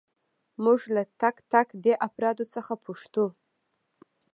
[0.63, 3.25] موږ له تک تک دې افرادو څخه پوښتو.